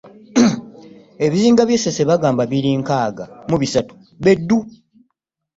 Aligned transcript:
Ebizinga 1.25 1.63
by'e 1.67 1.79
Ssese 1.79 2.03
bagamba 2.09 2.43
biri 2.51 2.71
nkaaga 2.81 3.25
mu 3.49 3.55
bisatu 3.61 3.93
be 4.23 4.31
ddu! 4.39 4.57